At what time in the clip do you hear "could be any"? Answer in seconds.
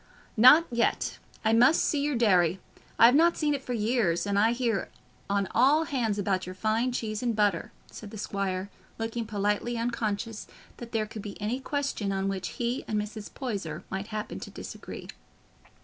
11.05-11.59